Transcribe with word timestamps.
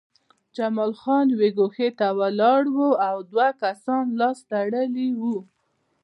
جمال 0.55 0.91
خان 1.01 1.25
یوې 1.33 1.49
ګوښې 1.57 1.89
ته 1.99 2.07
ولاړ 2.19 2.61
و 2.75 2.77
او 3.09 3.17
دوه 3.31 3.47
کسان 3.61 4.05
لاس 4.19 4.37
تړلي 4.49 5.09
وو 5.19 5.37